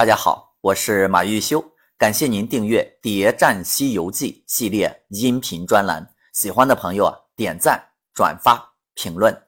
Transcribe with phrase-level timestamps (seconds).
[0.00, 1.62] 大家好，我是马玉修，
[1.98, 6.08] 感谢您订阅《谍战西游记》系列音频专栏。
[6.32, 7.78] 喜欢的朋友啊，点赞、
[8.14, 9.42] 转发、评论。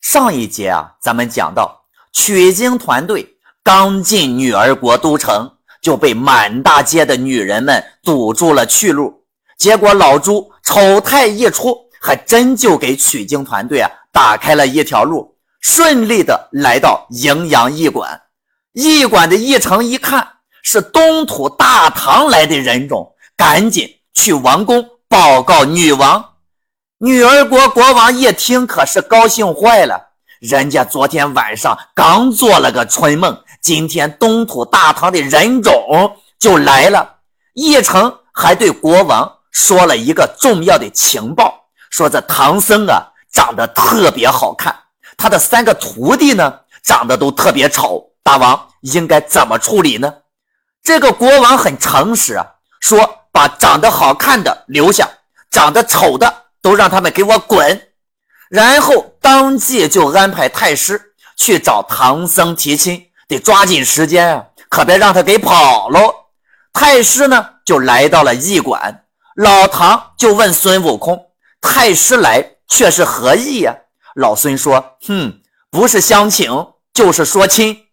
[0.00, 1.84] 上一节啊，咱们讲到
[2.14, 3.28] 取经团队
[3.62, 9.26] 刚进女儿国都城，就被满大街的女人们堵住了去路。
[9.58, 18.18] 结果老朱丑态一出，还真就给取经团队啊打开了一条路，顺利的来到荥阳驿馆。
[18.74, 20.28] 驿馆的驿丞一看
[20.62, 26.32] 是东土大唐来的人种，赶紧去王宫报告女王。
[26.98, 30.10] 女儿国国王一听，可是高兴坏了。
[30.40, 37.18] 人家昨天晚上刚做了个春梦，今天东土大唐的人种就来了。
[37.54, 39.32] 驿丞还对国王。
[39.52, 44.74] 说了一个重要的情报，说这唐僧啊长得特别好看，
[45.16, 46.52] 他的三个徒弟呢
[46.82, 50.12] 长得都特别丑，大王应该怎么处理呢？
[50.82, 52.46] 这个国王很诚实啊，
[52.80, 55.08] 说把长得好看的留下，
[55.50, 57.88] 长得丑的都让他们给我滚。
[58.48, 66.00] 然后当即就安排太师去找唐僧提亲，得抓紧时间啊，可别让他给跑了。
[66.72, 69.04] 太师呢就来到了驿馆。
[69.36, 71.26] 老唐就问孙悟空
[71.60, 73.74] ：“太师来却是何意呀？”
[74.16, 77.83] 老孙说：“哼，不是相请，就是说亲。”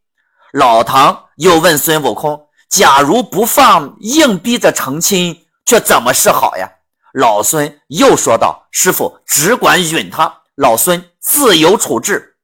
[0.53, 6.69] 老唐又问孙悟空：“假如不放，硬逼着成亲，却怎么是好呀？”
[7.13, 12.35] 老孙又说道：“师傅只管允他，老孙自有处置。”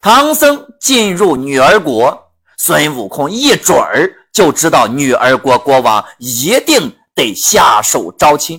[0.00, 6.96] 唐僧进入女儿国，孙悟空一准儿就知道女儿国国王一定。
[7.14, 8.58] 得下手招亲，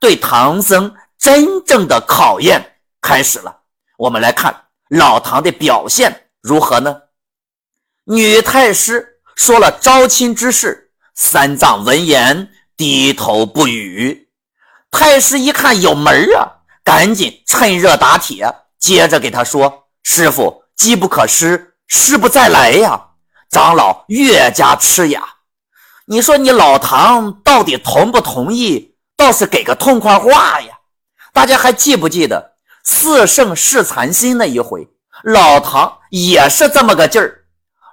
[0.00, 3.60] 对唐僧真正的考验开始了。
[3.96, 4.52] 我们来看
[4.88, 7.01] 老唐的表现如何呢？
[8.04, 14.28] 女太师说了招亲之事，三藏闻言低头不语。
[14.90, 23.10] 太师一看有门啊，赶紧趁热打铁，接着给他说：“师傅机不可失，失不再来呀！”
[23.48, 25.22] 长老越加吃哑。
[26.06, 28.96] 你说你老唐到底同不同意？
[29.16, 30.74] 倒是给个痛快话呀！
[31.32, 34.88] 大家还记不记得四圣试禅心那一回？
[35.22, 37.41] 老唐也是这么个劲儿。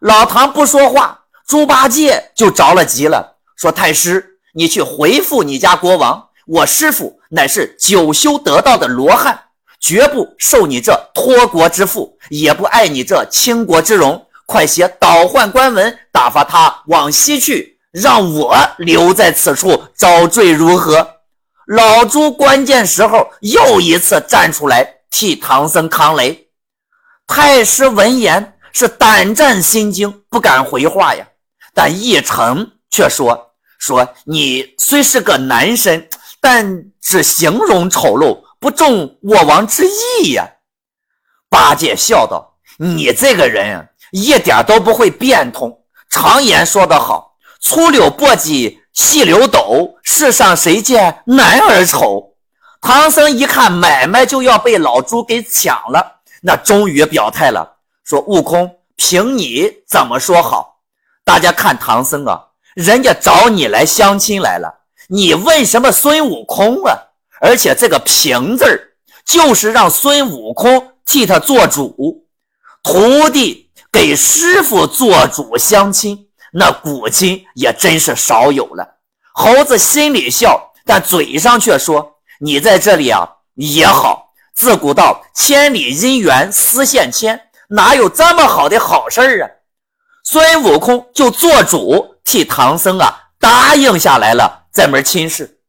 [0.02, 9.40] 老唐不说话，猪八戒就着了急了，说：“太师，你去回复你家国王，我师傅乃是九修得道的罗汉，
[9.80, 14.26] 绝不受你这托国之福，也不爱你这倾国之荣。
[14.46, 21.16] 快写倒换官文，打发他往西去。”让我留在此处遭罪如何？
[21.66, 26.50] 老猪关键时候又一次站出来替唐僧扛雷。
[27.26, 31.25] 太师闻言是胆战心惊，不敢回话呀。
[31.74, 36.07] 但一成却说：“说你虽是个男生，
[36.41, 39.85] 但只形容丑陋，不中我王之
[40.22, 40.47] 意呀。”
[41.50, 45.84] 八戒笑道：“你这个人，一点都不会变通。
[46.09, 47.28] 常言说得好。”
[47.62, 52.36] 粗柳簸箕，细柳斗，世上谁见男儿丑？
[52.80, 57.78] 唐僧一看买卖就要被老猪给抢了，那终于表态了，
[58.09, 60.80] 说：“悟空，凭你怎么说好？”
[61.24, 66.98] 大家看唐僧啊，人家找你来相亲来了，你问什么孙悟空啊？
[67.40, 72.25] 而且这个“凭”字儿，就是让孙悟空替他做主，
[72.81, 76.30] 徒弟给师傅做主相亲。
[76.52, 78.96] 那古今也真是少有了。
[79.36, 84.34] 猴子心里笑，但嘴上却说：“你在这里啊也好。
[84.56, 89.50] 自古道千里姻缘丝线牵，哪有这么好的好事啊？”
[90.25, 95.59] 孙悟空就做主替唐僧啊答应下来了这门亲事。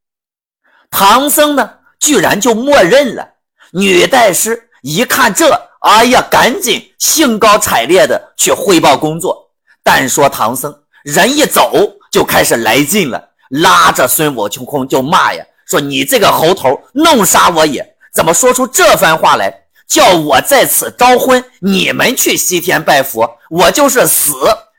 [0.91, 3.27] 唐僧呢，居然就默认了。
[3.73, 5.49] 女代师一看这，
[5.81, 9.51] 哎呀，赶紧兴高采烈的去汇报工作。
[9.83, 11.73] 但说唐僧人一走
[12.11, 19.60] 就开始来劲了，拉着孙悟空就骂呀，说你这个猴头弄杀我也，怎么说出这番话来？
[19.91, 24.33] 叫我在此招婚，你们去西天拜佛，我就是死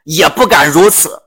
[0.06, 1.24] 也不敢如此。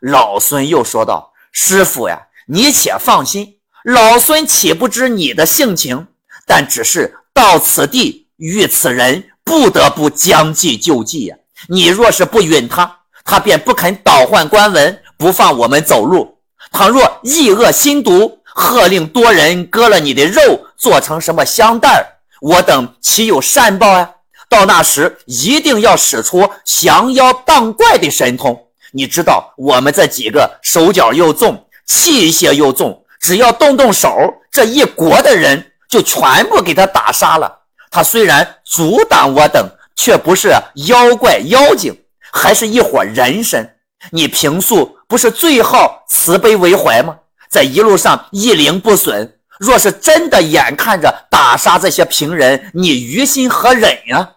[0.00, 6.06] 老孙又说道：“师傅呀，你且放心，老孙岂不知你的性情？
[6.46, 11.36] 但只是到此地遇此人，不得不将计就计呀。
[11.68, 16.40] 你若是不允他。”他便不肯倒换官文，不放我们走路。
[16.70, 22.04] 倘若意恶心毒，喝令多人割了你的肉，做成什么香袋儿
[22.44, 24.10] 我等岂有善报啊？
[24.50, 28.66] 到那时一定要使出降妖荡怪的神通。
[28.92, 34.14] 你知道我们这几个手脚又重，器械又重，只要动动手，
[34.52, 37.60] 这一国的人就全部给他打杀了。
[37.90, 40.52] 他虽然阻挡我等，却不是
[40.86, 41.98] 妖怪妖精，
[42.30, 43.76] 还是一伙人参。
[44.10, 47.16] 你平素不是最好慈悲为怀吗？
[47.48, 49.38] 在一路上一灵不损。
[49.58, 54.30] 若是真的眼看着打杀这些平人，你于心何忍呀？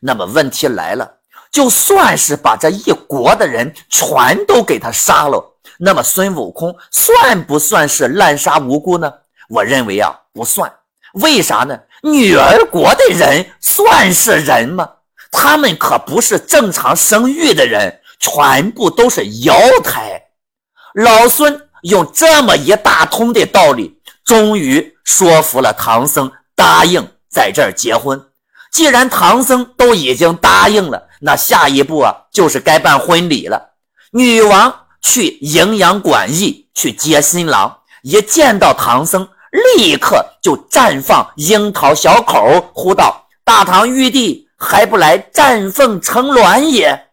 [0.00, 1.10] 那么问题来了，
[1.50, 9.12] 就算是把这一国的人全都给他杀了，那么孙悟空算不算是滥杀无辜呢？
[9.48, 10.72] 我认为啊，不算。
[11.14, 11.78] 为啥呢？
[12.02, 14.88] 女儿国的人算是人吗？
[15.30, 20.22] 他们可不是正常生育的人，全部都是妖胎。
[20.94, 23.97] 老孙用这么一大通的道理，
[24.28, 28.22] 终于说服了唐僧答应在这儿结婚。
[28.70, 33.70] 既然唐僧都已经答应了，那下一步啊，就是该办婚礼了。
[34.10, 39.26] 女王去营阳馆驿去接新郎，一见到唐僧，
[39.76, 47.06] 立刻就绽放樱桃小口，呼道：“大唐玉帝还不来绽凤成鸾也？”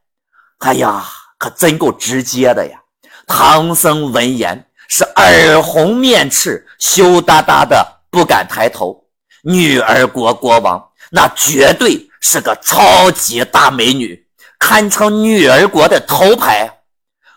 [0.60, 1.06] 哎呀，
[1.38, 2.78] 可真够直接的呀！
[3.26, 9.06] 唐僧闻言是耳红面赤，羞答答的不敢抬头。
[9.44, 10.84] 女儿国国王。
[11.12, 14.26] 那绝对是个超级大美女，
[14.58, 16.80] 堪称女儿国的头牌。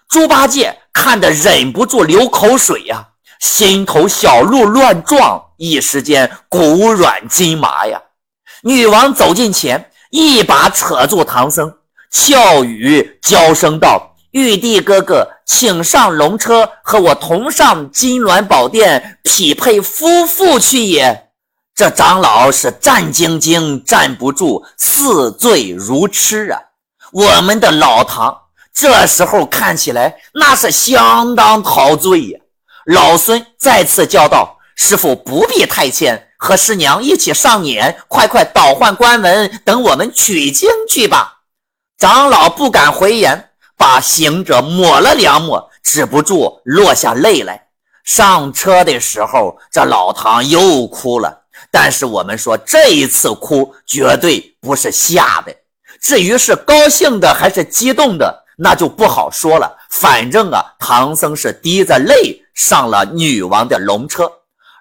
[0.08, 3.08] 猪八戒看得忍不住流口水呀，
[3.38, 8.00] 心头小鹿乱撞，一时间骨软筋麻呀。
[8.62, 11.72] 女王走近前，一把扯住唐僧，
[12.10, 21.30] 俏语娇声道：“玉帝哥哥，请上龙车，和我同上金銮宝殿，匹配夫妇去也。”
[21.74, 26.60] 这长老是战兢兢，站不住，似醉如痴啊！
[27.12, 28.36] 我们的老唐
[28.74, 32.40] 这时候看起来那是相当陶醉呀。
[32.84, 41.38] 老孙再次叫道：“师傅不必太谦，和师娘一起上辇，快快倒换官文，等我们取经去吧。”
[41.96, 43.47] 长老不敢回言，
[43.78, 47.68] 把行者抹了两抹，止不住落下泪来。
[48.04, 51.44] 上车的时候，这老唐又哭了。
[51.70, 55.54] 但是我们说这一次哭绝对不是吓的，
[56.00, 59.76] 至于是高兴的还是激动的，那就不好说了。
[59.90, 64.30] 反正啊，唐僧是滴着泪上了女王的龙车，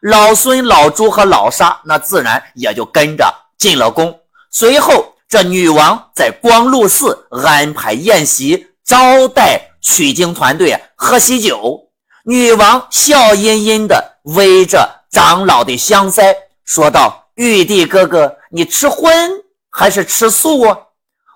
[0.01, 4.19] 老孙、老朱和老沙那自然也就跟着进了宫。
[4.51, 11.89] 随后，这女王在光禄寺安排宴席，招待取经团队喝喜酒。
[12.23, 16.33] 女王笑吟吟的偎着长老的香腮。
[16.63, 19.29] 说道：“玉帝哥哥，你吃荤
[19.69, 20.77] 还是吃素啊？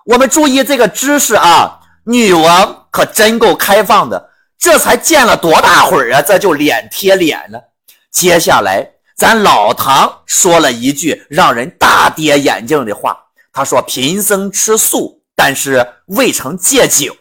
[0.06, 1.78] 我们注意这个知识啊！
[2.04, 7.62] 女王可真够开放的，这才见了多大会儿啊，这就脸贴脸了。
[8.10, 13.16] 接下来，咱老唐说了一句让人大跌眼镜的话，
[13.52, 17.16] 他说：‘贫僧吃素，但是未曾戒酒，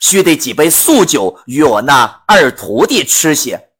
[0.00, 3.70] 须得几杯素酒与我那二徒弟吃些。’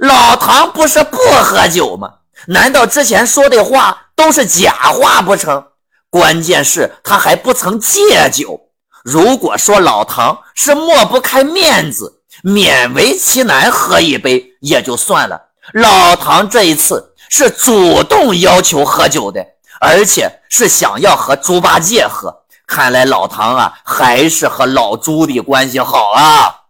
[0.00, 2.08] 老唐不是不喝酒吗？”
[2.48, 5.62] 难道之前说的话都是假话不成？
[6.08, 8.58] 关键是他还不曾戒酒。
[9.04, 15.38] 如果说老唐是抹不开面子，勉为其难喝一杯也就算了。
[15.74, 19.44] 老唐这一次是主动要求喝酒的，
[19.82, 22.43] 而且是想要和猪八戒喝。
[22.66, 26.62] 看来老唐啊，还是和老猪的关系好啊。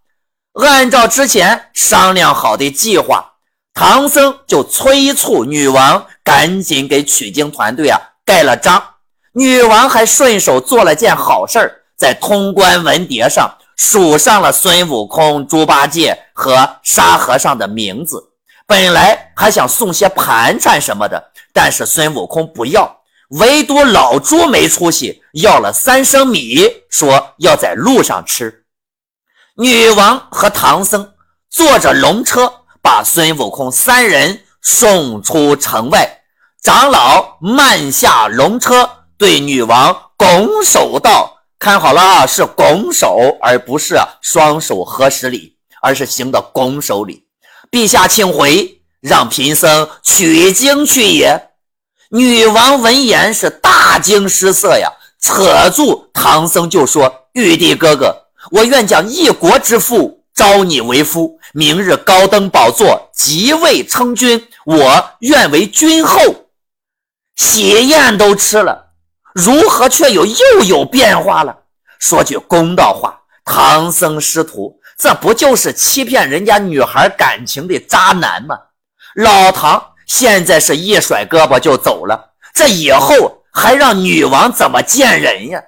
[0.54, 3.32] 按照之前商量好的计划。
[3.76, 8.80] 唐僧就催促女王赶紧给取经团队啊盖了章，
[9.32, 18.30] 女王还顺手做了件好事儿，在通关文牒上署上了孙悟空、猪八戒和沙和尚的名字。
[18.64, 23.00] 本来还想送些盘缠什么的，但是孙悟空不要，
[23.38, 26.58] 唯独老猪没出息，要了三升米，
[26.90, 28.64] 说要在路上吃。
[29.56, 31.12] 女王和唐僧
[31.48, 32.52] 坐着龙车。
[32.84, 36.20] 把孙悟空三人送出城外，
[36.62, 47.24] 长老慢下龙车，对女王拱手道：“看好了啊，是拱手，而不是双手合十礼，而是行的拱手礼。
[47.70, 51.52] 陛下请回，让贫僧取经去也。”
[52.14, 54.88] 女王闻言是大惊失色呀，
[55.20, 58.16] 扯住唐僧就说：“玉帝哥哥，
[58.52, 64.48] 我愿将一国之父。”招你为夫，明日高登宝座，即位称君。
[64.64, 66.18] 我愿为君后。
[67.36, 68.86] 喜宴都吃了，
[69.32, 71.56] 如何却又又有变化了？
[72.00, 78.56] 说句公道话，唐僧师徒，这不就是欺骗人家女孩感情的渣男吗？
[79.14, 85.62] 老唐现在是一甩胳膊就走了，这以后还让女王怎么见人呀？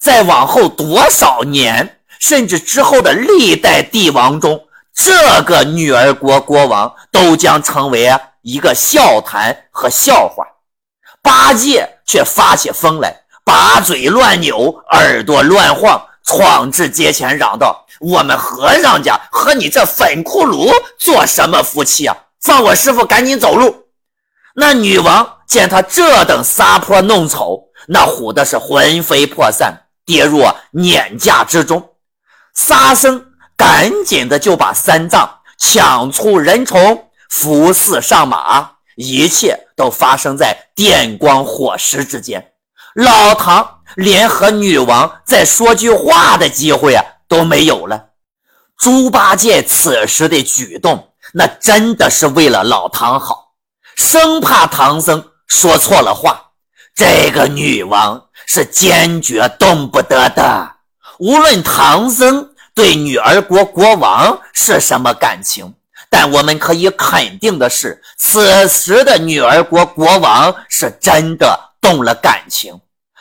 [0.00, 8.10] 再往后多少年，甚至之后的历代帝王中，这个女儿国国王都将成为
[8.42, 10.44] 一个笑谈和笑话。
[11.22, 16.06] 八戒却发起疯来，把嘴乱扭，耳朵乱晃。
[16.24, 22.16] 闯至街前，嚷道：“我们和尚家和你这粉骷髅做什么夫妻啊？
[22.40, 23.81] 放我师傅赶紧走路！”
[24.54, 31.90] 那女王见他这等撒泼弄丑，那唬的是魂飞魄散，跌入碾架之中。
[32.54, 42.52] 沙僧赶紧的就把三藏抢出人丛，扶四上马，一切都发生在电光火石之间。
[42.94, 43.78] 老唐。
[43.96, 48.06] 连和女王再说句话的机会啊都没有了。
[48.78, 53.41] 猪八戒此时的举动，那真的是为了老唐好，
[53.96, 56.50] 生怕唐僧说错了话。
[56.94, 60.72] 这个女王是坚决动不得的。
[61.18, 65.74] 无论唐僧对女儿国国王是什么感情，
[66.10, 72.78] 但我们可以肯定的是，此时的女儿国国王是真的动了感情。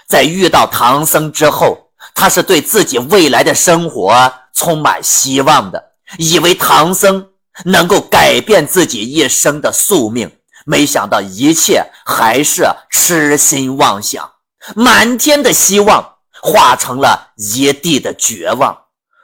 [0.07, 7.29] 在遇到唐僧之后，他是对自己未来的生活充满希望的，以为唐僧
[7.63, 10.29] 能够改变自己一生的宿命。
[10.71, 14.31] 没想到一切还是痴心妄想，
[14.73, 18.77] 满天的希望化成了一地的绝望。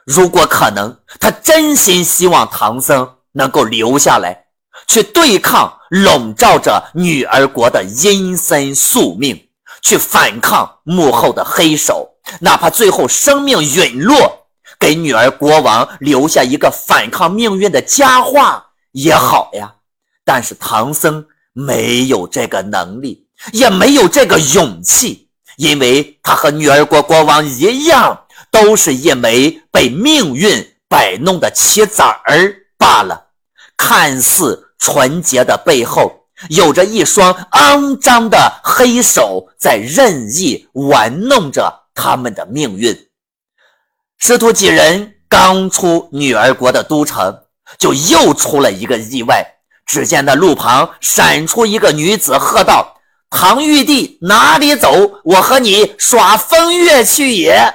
[0.04, 4.44] 如果可能，他真心希望唐僧能够留下来，
[4.86, 9.48] 去对抗笼罩着女儿国的阴森宿命。
[9.80, 19.76] 去反抗幕后的黑手，哪怕最后生命陨落，给女儿国王留下一个反抗命运的佳话也好呀。
[20.24, 21.24] 但是唐僧
[21.66, 33.30] 没有这个能力，也没有这个勇气，因为他和女儿国国王一样，都是一枚被命运摆弄的棋子儿罢了。
[33.76, 36.14] 看似纯洁的背后。
[36.50, 42.96] 有着一双肮脏的黑手在任意玩弄着他们的命运。
[44.18, 47.36] 师徒几人刚出女儿国的都城，
[47.76, 49.44] 就又出了一个意外。
[49.88, 55.22] 只见那路旁闪出一个女子，喝道：“唐玉帝哪里走？
[55.24, 57.74] 我和你耍风月去也！”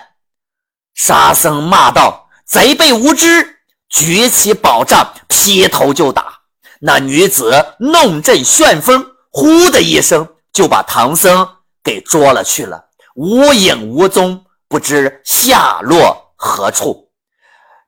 [0.93, 3.57] 沙僧骂道：“贼辈无知！”
[3.89, 6.41] 举起宝杖，劈头就打。
[6.81, 11.47] 那女子弄阵旋风，呼的一声就把唐僧
[11.83, 17.09] 给捉了去了，无影无踪，不知下落何处。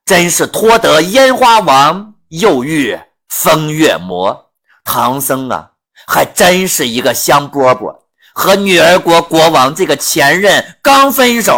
[0.03, 4.51] 真是托得烟花王，又遇风月魔。
[4.83, 5.71] 唐僧啊，
[6.07, 7.95] 还真是一个香饽饽，
[8.33, 11.53] 和女儿国国王这个前任刚分手，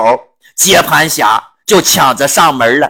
[0.56, 2.90] 接盘侠就抢着上门了。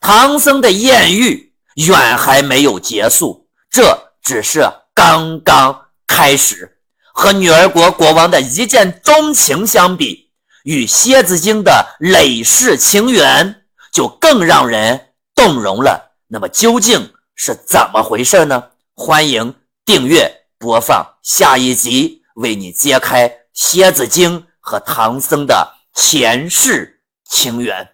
[0.00, 3.48] 唐僧的艳遇远还没有结束。
[3.70, 6.78] 这只是刚刚开始，
[7.14, 10.30] 和女儿国国王的一见钟情相比，
[10.64, 13.62] 与蝎子精的累世情缘
[13.92, 16.12] 就更让人动容了。
[16.28, 17.12] 那么究竟
[17.42, 18.72] 是怎么回事呢？
[18.94, 19.54] 欢迎
[19.86, 27.88] 订阅播放下一集，为你揭开蝎子精和唐僧的前世情缘。